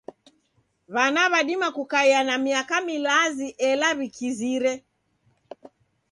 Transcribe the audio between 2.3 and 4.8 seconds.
miaka milazi ela w'ikizire.